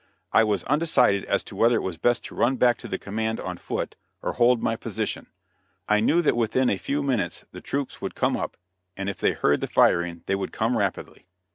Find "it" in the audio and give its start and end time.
1.75-1.83